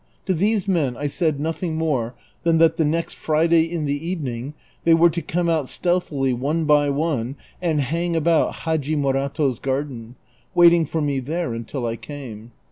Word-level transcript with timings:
To 0.25 0.33
these 0.33 0.67
men 0.67 0.97
I 0.97 1.05
said 1.05 1.39
nothing 1.39 1.75
more 1.75 2.15
than 2.41 2.57
that 2.57 2.77
the 2.77 2.83
next 2.83 3.13
Friday 3.13 3.71
in 3.71 3.85
the 3.85 4.03
evening, 4.09 4.55
they 4.83 4.95
were 4.95 5.11
to 5.11 5.21
come 5.21 5.47
out 5.47 5.69
stealthily 5.69 6.33
one 6.33 6.65
by 6.65 6.89
one 6.89 7.35
aud 7.61 7.77
hang 7.77 8.15
about 8.15 8.55
Hadji 8.65 8.95
Morato's 8.95 9.59
garden, 9.59 10.15
waiting 10.55 10.87
for 10.87 11.01
me 11.01 11.19
there 11.19 11.53
until 11.53 11.85
I 11.85 11.97
came. 11.97 12.51